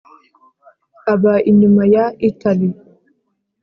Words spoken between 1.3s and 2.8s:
inyuma ya ltaly,